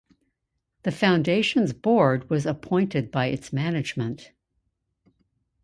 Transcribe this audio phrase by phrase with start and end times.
[0.81, 4.31] The foundation's board was appointed by its management.